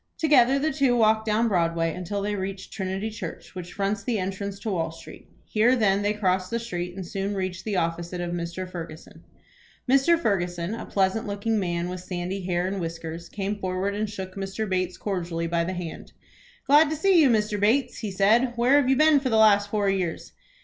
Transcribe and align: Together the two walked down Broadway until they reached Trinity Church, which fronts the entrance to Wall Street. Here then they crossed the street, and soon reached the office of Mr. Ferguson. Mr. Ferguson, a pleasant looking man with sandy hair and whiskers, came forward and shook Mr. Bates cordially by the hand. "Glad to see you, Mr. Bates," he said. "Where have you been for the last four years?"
Together 0.17 0.57
the 0.57 0.71
two 0.73 0.95
walked 0.97 1.27
down 1.27 1.47
Broadway 1.47 1.93
until 1.93 2.23
they 2.23 2.33
reached 2.35 2.73
Trinity 2.73 3.11
Church, 3.11 3.53
which 3.53 3.73
fronts 3.73 4.01
the 4.01 4.17
entrance 4.17 4.57
to 4.61 4.71
Wall 4.71 4.89
Street. 4.91 5.27
Here 5.45 5.75
then 5.75 6.01
they 6.01 6.11
crossed 6.13 6.49
the 6.49 6.57
street, 6.57 6.95
and 6.95 7.05
soon 7.05 7.35
reached 7.35 7.65
the 7.65 7.75
office 7.75 8.11
of 8.11 8.19
Mr. 8.31 8.67
Ferguson. 8.67 9.23
Mr. 9.87 10.19
Ferguson, 10.19 10.73
a 10.73 10.87
pleasant 10.87 11.27
looking 11.27 11.59
man 11.59 11.87
with 11.87 11.99
sandy 12.01 12.43
hair 12.43 12.65
and 12.65 12.81
whiskers, 12.81 13.29
came 13.29 13.59
forward 13.59 13.93
and 13.93 14.09
shook 14.09 14.33
Mr. 14.33 14.67
Bates 14.67 14.97
cordially 14.97 15.45
by 15.45 15.63
the 15.63 15.73
hand. 15.73 16.13
"Glad 16.65 16.89
to 16.89 16.95
see 16.95 17.21
you, 17.21 17.29
Mr. 17.29 17.59
Bates," 17.59 17.99
he 17.99 18.09
said. 18.09 18.53
"Where 18.55 18.77
have 18.81 18.89
you 18.89 18.95
been 18.95 19.19
for 19.19 19.29
the 19.29 19.37
last 19.37 19.69
four 19.69 19.87
years?" 19.87 20.31